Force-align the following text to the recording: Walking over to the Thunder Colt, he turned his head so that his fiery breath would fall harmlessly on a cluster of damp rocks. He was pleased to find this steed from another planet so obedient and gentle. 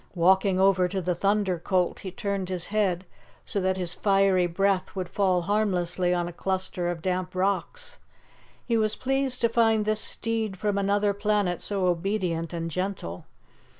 Walking 0.15 0.59
over 0.59 0.87
to 0.87 0.99
the 0.99 1.13
Thunder 1.13 1.59
Colt, 1.59 1.99
he 1.99 2.09
turned 2.09 2.49
his 2.49 2.69
head 2.73 3.05
so 3.45 3.61
that 3.61 3.77
his 3.77 3.93
fiery 3.93 4.47
breath 4.47 4.95
would 4.95 5.07
fall 5.07 5.43
harmlessly 5.43 6.11
on 6.11 6.27
a 6.27 6.33
cluster 6.33 6.89
of 6.89 7.03
damp 7.03 7.35
rocks. 7.35 7.99
He 8.65 8.77
was 8.77 8.95
pleased 8.95 9.41
to 9.41 9.47
find 9.47 9.85
this 9.85 10.01
steed 10.01 10.57
from 10.57 10.79
another 10.79 11.13
planet 11.13 11.61
so 11.61 11.85
obedient 11.85 12.51
and 12.51 12.71
gentle. 12.71 13.25